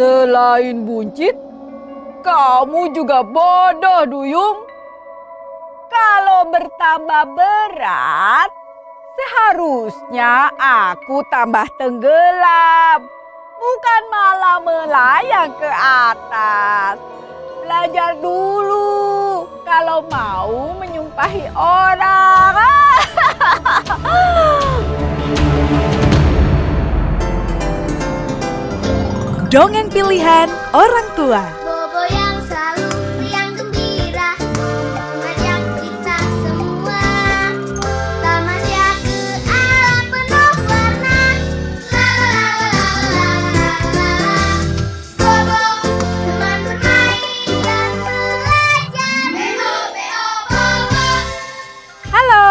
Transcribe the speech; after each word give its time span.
Selain 0.00 0.88
buncit, 0.88 1.36
kamu 2.24 2.96
juga 2.96 3.20
bodoh, 3.20 4.08
Duyung. 4.08 4.64
Kalau 5.92 6.48
bertambah 6.48 7.36
berat, 7.36 8.48
seharusnya 9.12 10.48
aku 10.56 11.20
tambah 11.28 11.68
tenggelam. 11.76 13.04
Bukan 13.60 14.02
malah 14.08 14.56
melayang 14.64 15.52
ke 15.60 15.68
atas. 16.08 16.96
Belajar 17.60 18.16
dulu 18.24 19.44
kalau 19.68 20.00
mau 20.08 20.80
menyumpahi 20.80 21.44
orang. 21.52 22.56
Dongeng 29.50 29.90
pilihan 29.90 30.46
orang 30.70 31.08
tua. 31.18 31.42
Bobo 31.66 32.06
yang 32.06 32.38
selalu 32.46 32.86
riang 33.18 33.50
gembira. 33.58 34.38
Mengajak 34.54 35.62
kita 35.82 36.18
semua. 36.46 37.02
Tamasya 38.22 38.86
ke 39.02 39.18
alam 39.50 40.02
penuh 40.06 40.54
warna. 40.70 41.22
La 41.90 42.06
la 42.14 42.30
la 42.30 42.86
la 43.10 43.30
la 43.50 43.74
la 43.90 44.10
la 44.22 44.38
Bobo 45.18 45.62
teman 46.22 46.58
bermain 46.70 47.18
dan 47.66 47.90
belajar. 48.06 49.22
Beo 49.34 49.74
beo 49.98 50.30
bobo. 50.46 51.06
Halo, 52.14 52.46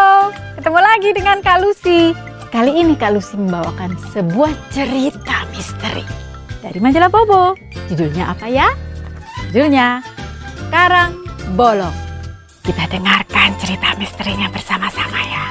ketemu 0.52 0.80
lagi 0.84 1.08
dengan 1.16 1.40
Kak 1.40 1.64
Lucy. 1.64 2.12
Kali 2.52 2.76
ini 2.76 2.92
Kak 2.92 3.16
Lucy 3.16 3.40
membawakan 3.40 3.96
sebuah 4.12 4.52
cerita 4.68 5.39
dari 6.70 6.78
majalah 6.78 7.10
Bobo. 7.10 7.58
Judulnya 7.90 8.30
apa 8.30 8.46
ya? 8.46 8.70
Judulnya 9.50 10.06
Karang 10.70 11.18
Bolong. 11.58 11.90
Kita 12.62 12.86
dengarkan 12.86 13.58
cerita 13.58 13.98
misterinya 13.98 14.46
bersama-sama 14.46 15.18
ya. 15.18 15.44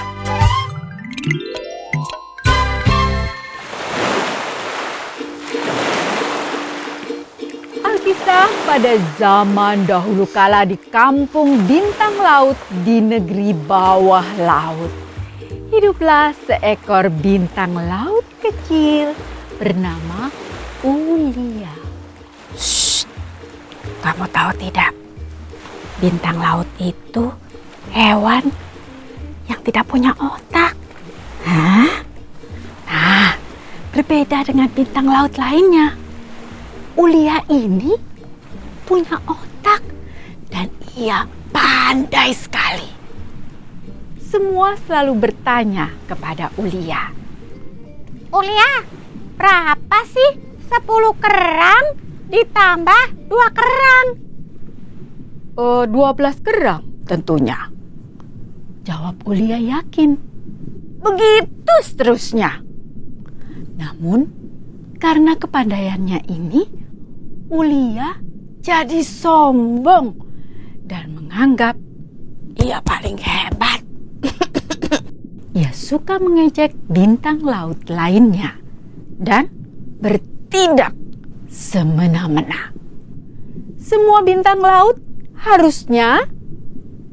Alkisah 7.84 8.48
pada 8.64 8.96
zaman 9.20 9.84
dahulu 9.84 10.24
kala 10.32 10.64
di 10.64 10.80
kampung 10.88 11.68
bintang 11.68 12.16
laut 12.16 12.56
di 12.88 13.04
negeri 13.04 13.52
bawah 13.52 14.24
laut. 14.40 14.88
Hiduplah 15.68 16.32
seekor 16.48 17.12
bintang 17.12 17.76
laut 17.76 18.24
kecil 18.40 19.12
bernama 19.60 20.32
Ulia. 20.80 21.76
Shh, 22.56 23.04
kamu 24.00 24.24
tahu 24.32 24.52
tidak? 24.64 24.96
Bintang 26.00 26.40
laut 26.40 26.68
itu 26.80 27.28
hewan 27.92 28.48
yang 29.52 29.60
tidak 29.68 29.84
punya 29.92 30.16
otak. 30.16 30.72
Hah? 31.44 32.00
Nah, 32.88 33.36
berbeda 33.92 34.48
dengan 34.48 34.72
bintang 34.72 35.12
laut 35.12 35.36
lainnya. 35.36 36.00
Ulia 36.96 37.44
ini 37.52 38.00
punya 38.88 39.20
otak 39.28 39.84
dan 40.48 40.72
ia 40.96 41.28
pandai 41.52 42.32
sekali. 42.32 42.88
Semua 44.24 44.80
selalu 44.88 45.28
bertanya 45.28 45.92
kepada 46.08 46.56
Ulia. 46.56 47.12
Ulia, 48.32 48.88
berapa 49.36 50.00
sih 50.08 50.49
10 50.70 51.18
kerang 51.18 51.86
ditambah 52.30 53.04
dua 53.26 53.48
kerang? 53.50 54.08
Eh, 55.58 55.86
12 55.90 56.46
kerang 56.46 56.84
tentunya. 57.10 57.74
Jawab 58.86 59.26
Ulia 59.26 59.58
yakin. 59.58 60.14
Begitu 61.02 61.74
seterusnya. 61.82 62.62
Namun, 63.82 64.30
karena 65.02 65.34
kepandaiannya 65.34 66.22
ini, 66.30 66.64
Ulia 67.50 68.22
jadi 68.62 69.02
sombong 69.02 70.14
dan 70.86 71.18
menganggap 71.18 71.74
ia 72.62 72.78
paling 72.86 73.18
hebat. 73.18 73.82
ia 75.58 75.74
suka 75.74 76.22
mengejek 76.22 76.78
bintang 76.86 77.42
laut 77.42 77.90
lainnya 77.90 78.54
dan 79.18 79.50
bertindak 80.50 80.98
semena-mena. 81.46 82.74
Semua 83.78 84.26
bintang 84.26 84.58
laut 84.58 84.98
harusnya 85.38 86.26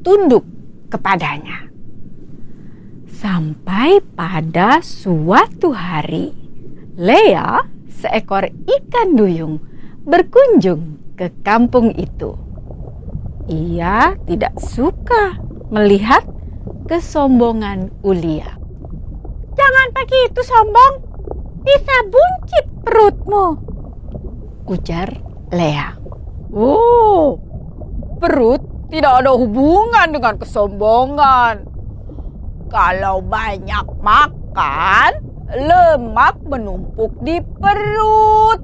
tunduk 0.01 0.41
kepadanya. 0.89 1.69
Sampai 3.05 4.01
pada 4.17 4.81
suatu 4.81 5.69
hari, 5.69 6.33
Lea, 6.97 7.61
seekor 8.01 8.49
ikan 8.49 9.13
duyung, 9.13 9.61
berkunjung 10.01 10.97
ke 11.13 11.29
kampung 11.45 11.93
itu. 11.93 12.33
Ia 13.53 14.17
tidak 14.25 14.57
suka 14.57 15.37
melihat 15.69 16.25
kesombongan 16.89 17.93
Ulia. 18.01 18.57
Jangan 19.53 19.87
begitu 19.93 20.41
sombong, 20.41 20.93
bisa 21.61 21.95
buncit 22.09 22.66
perutmu, 22.87 23.45
ujar 24.71 25.11
Lea. 25.51 25.99
Oh, 26.55 27.35
perut 28.23 28.63
tidak 28.87 29.19
ada 29.23 29.35
hubungan 29.35 30.07
dengan 30.15 30.39
kesombongan. 30.39 31.67
Kalau 32.71 33.19
banyak 33.19 33.85
makan, 33.99 35.11
lemak 35.51 36.39
menumpuk 36.47 37.11
di 37.19 37.43
perut. 37.43 38.63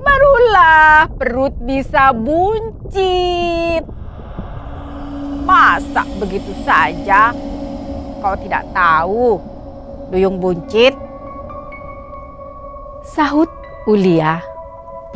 Barulah 0.00 1.12
perut 1.12 1.52
bisa 1.60 2.16
buncit. 2.16 3.84
Masa 5.44 6.04
begitu 6.16 6.52
saja 6.64 7.32
kau 8.20 8.36
tidak 8.40 8.64
tahu 8.72 9.40
duyung 10.12 10.40
buncit? 10.40 11.07
Sahut 13.08 13.48
Ulia 13.88 14.44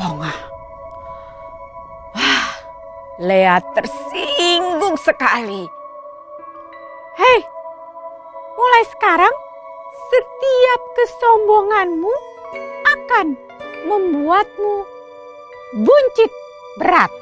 pongah. 0.00 0.38
Wah, 2.16 2.48
Lea 3.20 3.60
tersinggung 3.76 4.96
sekali. 4.96 5.68
Hei, 7.20 7.40
mulai 8.56 8.84
sekarang 8.96 9.34
setiap 10.08 10.80
kesombonganmu 10.96 12.14
akan 12.88 13.26
membuatmu 13.84 14.74
buncit 15.84 16.32
berat 16.80 17.12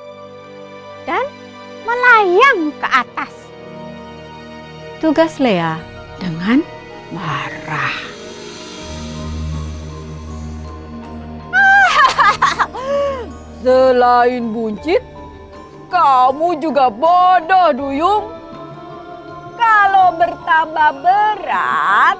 dan 1.03 1.27
melayang 1.83 2.71
ke 2.79 2.87
atas. 2.87 3.35
Tugas 5.03 5.43
Lea 5.43 5.83
dengan 6.23 6.63
marah. 7.11 8.10
Selain 13.61 14.41
buncit, 14.57 15.05
kamu 15.93 16.65
juga 16.65 16.89
bodoh, 16.89 17.77
Duyung. 17.77 18.33
Kalau 19.61 20.17
bertambah 20.17 21.05
berat, 21.05 22.17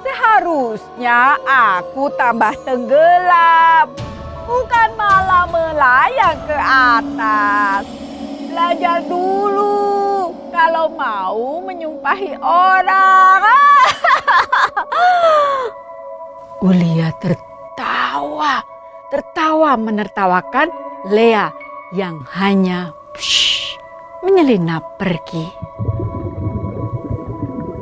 seharusnya 0.00 1.36
aku 1.44 2.08
tambah 2.16 2.56
tenggelam. 2.64 3.92
Bukan 4.48 4.88
malah 4.96 5.44
melayang 5.52 6.40
ke 6.48 6.56
atas. 6.56 7.84
Belajar 8.48 9.04
dulu 9.04 10.32
kalau 10.48 10.88
mau 10.96 11.60
menyumpahi 11.60 12.40
orang. 12.40 13.44
Ulia 16.64 17.12
tertawa, 17.20 17.49
tertawa 19.10 19.74
menertawakan 19.74 20.70
Lea 21.10 21.50
yang 21.90 22.22
hanya 22.38 22.94
psh, 23.18 23.74
menyelinap 24.22 24.86
pergi. 25.02 25.50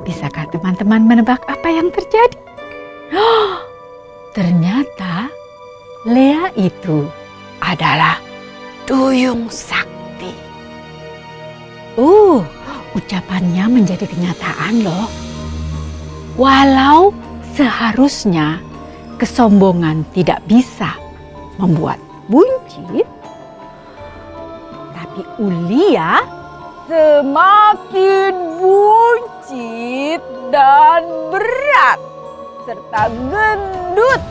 Bisakah 0.09 0.49
teman-teman 0.49 1.05
menebak 1.05 1.45
apa 1.45 1.69
yang 1.69 1.93
terjadi? 1.93 2.41
Oh, 3.13 3.61
ternyata 4.33 5.29
Lea 6.09 6.49
itu 6.57 7.05
adalah 7.61 8.17
duyung 8.89 9.53
sakti. 9.53 10.33
Uh, 12.01 12.41
ucapannya 12.97 13.69
menjadi 13.69 14.09
kenyataan 14.09 14.81
loh. 14.81 15.13
Walau 16.41 17.13
seharusnya 17.53 18.63
kesombongan 19.19 20.07
tidak 20.15 20.41
bisa 20.47 20.95
membuat 21.59 21.99
buncit, 22.31 23.07
tapi 24.95 25.23
Ulia 25.43 26.23
semakin 26.87 28.33
buncit 28.63 30.23
dan 30.49 31.03
berat 31.29 31.99
serta 32.65 33.13
gendut 33.29 34.23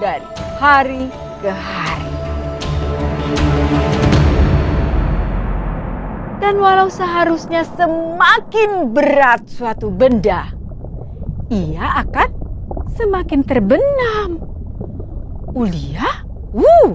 dari 0.00 0.26
hari 0.58 1.06
ke 1.44 1.52
hari. 1.52 2.10
Dan 6.42 6.58
walau 6.58 6.90
seharusnya 6.90 7.62
semakin 7.78 8.90
berat 8.90 9.46
suatu 9.46 9.94
benda, 9.94 10.50
ia 11.46 12.02
akan 12.02 12.28
semakin 12.98 13.40
terbenam. 13.46 14.42
Ulia, 15.54 16.21
wuh, 16.52 16.92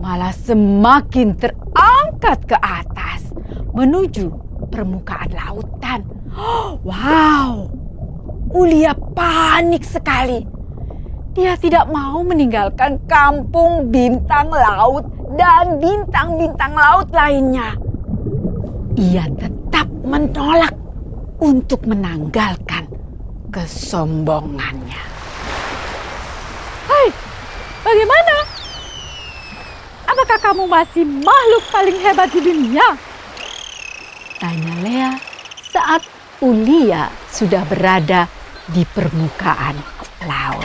malah 0.00 0.32
semakin 0.32 1.34
terangkat 1.36 2.38
ke 2.48 2.56
atas 2.56 3.30
menuju 3.76 4.32
permukaan 4.72 5.30
lautan. 5.34 6.00
Wow, 6.86 7.70
Ulia 8.54 8.96
panik 9.12 9.84
sekali. 9.84 10.46
Dia 11.36 11.52
tidak 11.60 11.92
mau 11.92 12.24
meninggalkan 12.24 12.96
kampung 13.04 13.92
bintang 13.92 14.48
laut 14.48 15.04
dan 15.36 15.76
bintang-bintang 15.76 16.72
laut 16.72 17.12
lainnya 17.12 17.76
ia 18.96 19.28
tetap 19.36 19.84
menolak 20.08 20.72
untuk 21.36 21.84
menanggalkan 21.84 22.88
kesombongannya. 23.52 25.04
Hai, 26.88 27.08
bagaimana? 27.84 28.55
Apakah 30.16 30.40
kamu 30.40 30.64
masih 30.64 31.04
makhluk 31.04 31.64
paling 31.68 32.00
hebat 32.00 32.32
di 32.32 32.40
dunia? 32.40 32.96
Tanya 34.40 34.72
Lea 34.80 35.12
saat 35.68 36.08
Ulia 36.40 37.12
sudah 37.28 37.60
berada 37.68 38.24
di 38.64 38.80
permukaan 38.96 39.76
laut. 40.24 40.64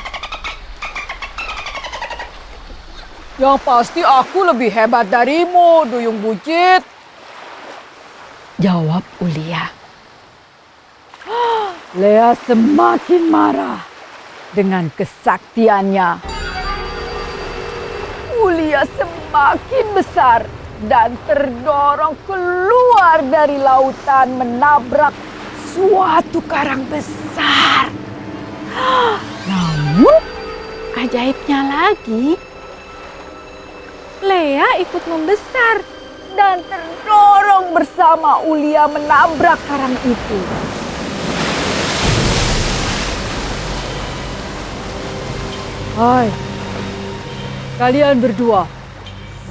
Yang 3.36 3.60
pasti 3.68 4.00
aku 4.00 4.56
lebih 4.56 4.72
hebat 4.72 5.12
darimu, 5.12 5.84
Duyung 5.84 6.24
Buncit. 6.24 6.88
Jawab 8.56 9.04
Ulia. 9.20 9.68
Lea 12.00 12.40
semakin 12.48 13.24
marah 13.28 13.84
dengan 14.56 14.88
kesaktiannya. 14.96 16.40
Ulia 18.40 18.88
semakin 18.88 19.11
besar 20.02 20.46
dan 20.90 21.14
terdorong 21.30 22.18
keluar 22.26 23.22
dari 23.30 23.58
lautan 23.62 24.34
menabrak 24.38 25.14
suatu 25.74 26.42
karang 26.50 26.86
besar. 26.90 27.94
Namun, 29.46 30.22
ajaibnya 30.98 31.60
lagi, 31.66 32.38
Lea 34.22 34.78
ikut 34.86 35.04
membesar 35.10 35.82
dan 36.38 36.62
terdorong 36.66 37.74
bersama 37.74 38.46
Ulia 38.46 38.86
menabrak 38.86 39.58
karang 39.66 39.98
itu. 40.06 40.40
Hai, 45.98 46.30
kalian 47.78 48.18
berdua 48.22 48.81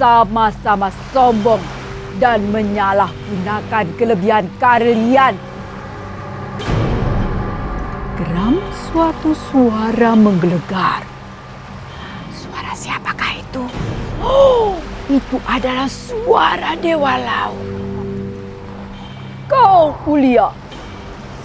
sama-sama 0.01 0.89
sombong 1.13 1.61
dan 2.17 2.41
menyalahgunakan 2.49 3.85
kelebihan 4.01 4.49
kalian. 4.57 5.37
Geram 8.17 8.57
suatu 8.89 9.37
suara 9.53 10.17
menggelegar. 10.17 11.05
Suara 12.33 12.73
siapakah 12.73 13.45
itu? 13.45 13.65
Oh, 14.25 14.81
itu 15.13 15.37
adalah 15.45 15.89
suara 15.93 16.73
Dewa 16.81 17.21
Laut. 17.21 17.61
Kau, 19.53 19.93
Ulia, 20.09 20.49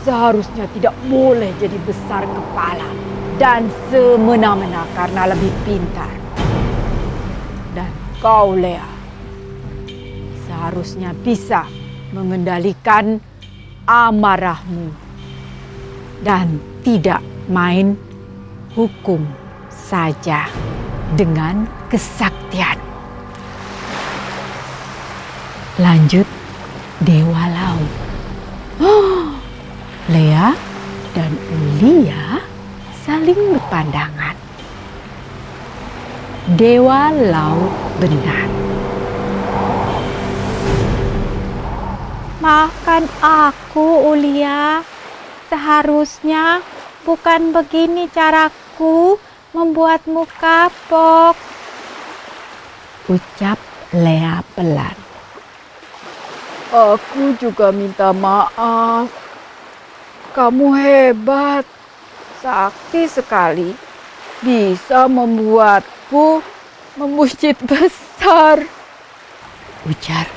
seharusnya 0.07 0.63
tidak 0.71 0.95
boleh 1.11 1.51
jadi 1.59 1.75
besar 1.83 2.23
kepala 2.23 2.87
dan 3.35 3.67
semena-mena 3.91 4.87
karena 4.95 5.35
lebih 5.35 5.51
pintar. 5.67 6.24
Kau, 8.23 8.55
Lea, 8.55 8.87
seharusnya 10.47 11.11
bisa 11.11 11.67
mengendalikan 12.15 13.19
amarahmu 13.85 14.89
dan 16.23 16.57
tidak 16.81 17.19
main 17.51 17.99
hukum 18.73 19.21
saja 19.67 20.47
dengan 21.13 21.67
kesaktian. 21.91 22.79
Lanjut 25.75 26.27
Dewa 27.03 27.45
Laut. 27.51 27.91
Oh, 28.79 29.35
Lea 30.15 30.55
dan 31.11 31.31
Ulia 31.51 32.39
saling 33.03 33.55
berpandangan. 33.55 34.34
Dewa 36.55 37.11
Laut 37.11 37.75
benar. 37.99 38.47
Maafkan 42.39 43.03
aku, 43.19 44.15
Ulia. 44.15 44.79
Seharusnya 45.51 46.63
bukan 47.03 47.51
begini 47.51 48.07
caraku 48.07 49.19
membuatmu 49.51 50.23
kapok. 50.39 51.35
Ucap 53.11 53.59
Lea 53.91 54.39
pelan. 54.55 54.95
Aku 56.71 57.35
juga 57.35 57.75
minta 57.75 58.15
maaf. 58.15 59.11
Kamu 60.31 60.71
hebat, 60.71 61.67
sakti 62.39 63.11
sekali. 63.11 63.75
Bisa 64.39 65.07
membuatku 65.11 66.54
membuncit 66.95 67.59
besar. 67.63 68.63
Ujar 69.85 70.27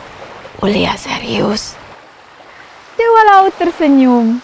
Ulia 0.58 0.98
serius. 0.98 1.78
Dewa 2.98 3.22
Laut 3.30 3.54
tersenyum. 3.54 4.42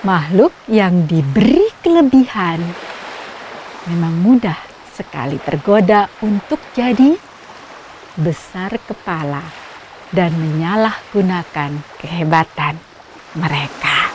Makhluk 0.00 0.56
yang 0.72 1.04
diberi 1.04 1.68
kelebihan 1.84 2.64
memang 3.84 4.16
mudah 4.24 4.56
sekali 4.96 5.36
tergoda 5.36 6.08
untuk 6.24 6.56
jadi 6.72 7.12
besar 8.16 8.80
kepala 8.80 9.44
dan 10.08 10.32
menyalahgunakan 10.32 11.76
kehebatan 12.00 12.80
mereka. 13.36 14.08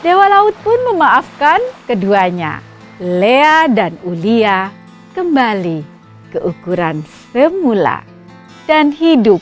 Dewa 0.00 0.24
Laut 0.32 0.56
pun 0.64 0.80
memaafkan 0.88 1.60
keduanya. 1.84 2.69
Lea 3.00 3.64
dan 3.72 3.96
Ulia 4.04 4.68
kembali 5.16 5.80
ke 6.28 6.36
ukuran 6.44 7.00
semula 7.32 8.04
dan 8.68 8.92
hidup 8.92 9.40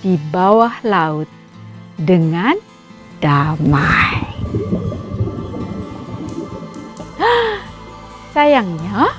di 0.00 0.16
bawah 0.32 0.72
laut 0.80 1.28
dengan 2.00 2.56
damai. 3.20 4.24
Sayangnya, 8.32 9.12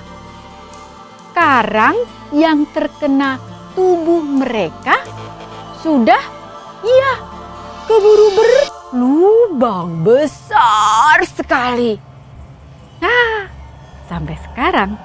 karang 1.38 2.10
yang 2.34 2.65
terkena 2.74 3.38
tubuh 3.77 4.25
mereka 4.25 4.98
sudah 5.86 6.25
iya 6.82 7.13
keburu 7.86 8.34
berlubang 8.34 10.01
besar 10.01 11.22
sekali. 11.30 12.01
Nah, 12.98 13.35
sampai 14.06 14.38
sekarang 14.50 14.98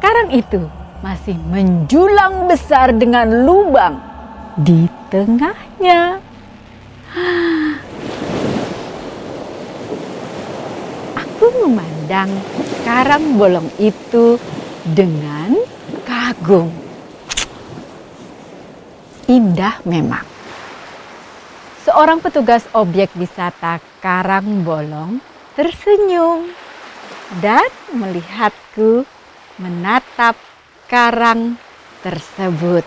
karang 0.00 0.30
itu 0.32 0.66
masih 1.00 1.36
menjulang 1.48 2.46
besar 2.46 2.92
dengan 2.92 3.26
lubang 3.44 3.96
di 4.60 4.84
tengahnya. 5.08 6.20
Aku 11.16 11.46
memandang 11.64 12.30
karang 12.84 13.40
bolong 13.40 13.68
itu 13.80 14.36
dengan 14.84 15.56
kagum. 16.04 16.68
Indah 19.30 19.80
memang. 19.88 20.26
Seorang 21.80 22.20
petugas 22.20 22.68
objek 22.76 23.08
wisata 23.16 23.80
Karang 24.04 24.62
Bolong 24.62 25.18
tersenyum 25.56 26.52
dan 27.38 27.62
melihatku 27.94 29.06
menatap 29.62 30.34
karang 30.90 31.54
tersebut. 32.02 32.82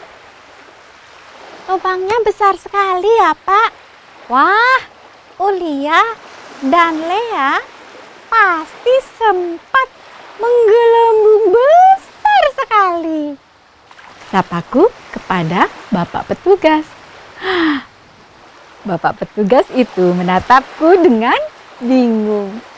Lubangnya 1.71 2.19
besar 2.27 2.59
sekali 2.59 3.07
ya, 3.07 3.31
Pak. 3.31 3.69
Wah, 4.27 4.81
Ulia 5.39 6.03
dan 6.59 6.99
Lea 6.99 7.63
pasti 8.27 8.95
sempat 9.15 9.87
menggelembung 10.35 11.55
besar 11.55 12.43
sekali. 12.59 13.23
Sapaku 14.27 14.91
kepada 15.15 15.71
Bapak 15.87 16.35
petugas. 16.35 16.83
Bapak 18.87 19.23
petugas 19.23 19.63
itu 19.71 20.11
menatapku 20.11 20.99
dengan 20.99 21.37
bingung. 21.79 22.72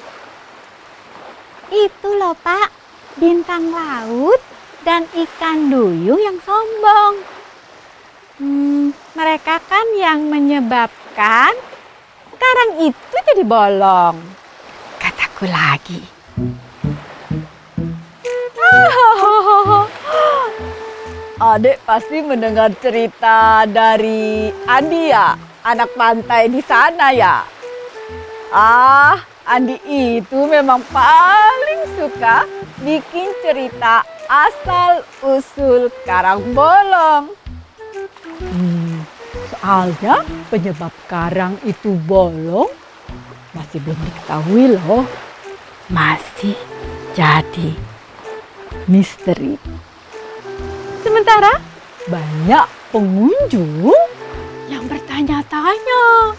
Itu 1.76 2.16
loh 2.16 2.32
Pak, 2.40 2.72
bintang 3.20 3.68
laut 3.68 4.40
dan 4.88 5.04
ikan 5.12 5.68
duyung 5.68 6.24
yang 6.24 6.40
sombong. 6.40 7.20
Hmm, 8.40 8.96
mereka 9.12 9.60
kan 9.60 9.84
yang 10.00 10.32
menyebabkan 10.32 11.52
karang 12.40 12.80
itu 12.80 13.16
jadi 13.28 13.44
bolong. 13.44 14.24
Kataku 14.96 15.52
lagi. 15.52 16.00
Adik 21.36 21.84
pasti 21.84 22.24
mendengar 22.24 22.72
cerita 22.80 23.68
dari 23.68 24.48
Andi 24.64 25.12
ya, 25.12 25.36
anak 25.68 25.92
pantai 25.92 26.48
di 26.48 26.64
sana 26.64 27.12
ya. 27.12 27.44
Ah, 28.56 29.35
Andi 29.46 29.78
itu 30.18 30.50
memang 30.50 30.82
paling 30.90 31.86
suka 31.94 32.50
bikin 32.82 33.30
cerita 33.46 34.02
asal 34.26 35.06
usul 35.22 35.94
karang 36.02 36.42
bolong. 36.50 37.30
Hmm, 38.42 39.06
soalnya 39.54 40.26
penyebab 40.50 40.90
karang 41.06 41.62
itu 41.62 41.94
bolong 42.10 42.74
masih 43.54 43.78
belum 43.86 44.00
diketahui 44.02 44.66
loh. 44.82 45.06
Masih 45.94 46.58
jadi 47.14 47.78
misteri. 48.90 49.62
Sementara 51.06 51.62
banyak 52.10 52.66
pengunjung 52.90 53.94
yang 54.74 54.90
bertanya-tanya. 54.90 56.34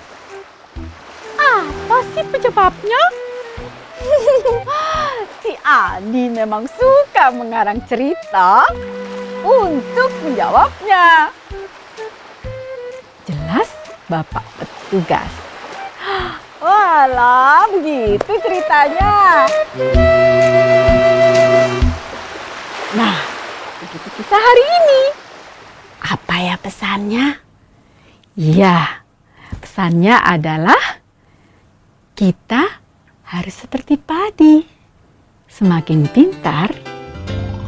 Apa 1.47 1.97
sih 2.15 2.25
penyebabnya? 2.26 3.03
si 5.43 5.53
Andi 5.62 6.26
memang 6.26 6.67
suka 6.67 7.31
mengarang 7.31 7.79
cerita 7.87 8.67
untuk 9.47 10.11
menjawabnya. 10.26 11.31
Jelas 13.26 13.71
Bapak 14.11 14.43
petugas. 14.59 15.31
Walah, 16.62 17.71
begitu 17.75 18.26
ceritanya. 18.43 19.47
Nah, 22.95 23.17
begitu 23.83 24.09
kisah 24.19 24.41
hari 24.43 24.65
ini. 24.67 25.03
Apa 26.07 26.35
ya 26.43 26.55
pesannya? 26.59 27.38
Iya, 28.38 29.03
pesannya 29.59 30.15
adalah 30.23 31.05
kita 32.16 32.80
harus 33.28 33.52
seperti 33.52 34.00
padi. 34.00 34.64
Semakin 35.52 36.08
pintar, 36.08 36.73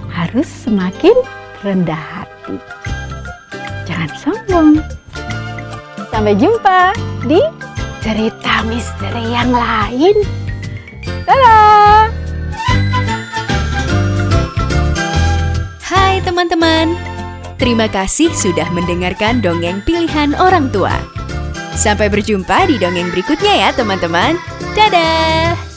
harus 0.08 0.48
semakin 0.48 1.12
rendah 1.60 2.00
hati. 2.00 2.56
Jangan 3.84 4.10
sombong. 4.16 4.72
Sampai 6.08 6.32
jumpa 6.40 6.96
di 7.28 7.44
cerita 8.00 8.64
misteri 8.64 9.36
yang 9.36 9.52
lain. 9.52 10.16
Dadah! 11.28 12.08
Hai 15.84 16.24
teman-teman, 16.24 16.96
terima 17.60 17.84
kasih 17.84 18.32
sudah 18.32 18.68
mendengarkan 18.72 19.44
dongeng 19.44 19.84
pilihan 19.84 20.32
orang 20.40 20.72
tua. 20.72 21.17
Sampai 21.78 22.10
berjumpa 22.10 22.66
di 22.66 22.74
dongeng 22.82 23.14
berikutnya 23.14 23.54
ya 23.54 23.68
teman-teman. 23.70 24.34
Dadah! 24.74 25.67